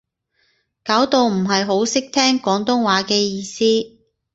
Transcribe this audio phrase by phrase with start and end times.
[0.83, 3.99] 搞到唔係好識聽廣東話嘅意思